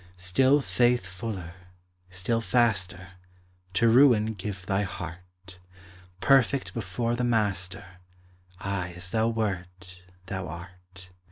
[0.17, 1.53] Still faith fuller,
[2.09, 3.09] still faster,
[3.75, 5.59] To ruin give thy heart:
[6.19, 7.85] Perfect before the Master
[8.59, 11.09] Aye as thou wert, thou art.